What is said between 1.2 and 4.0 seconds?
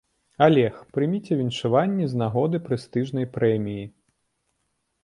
віншаванні з нагоды прэстыжнай прэміі.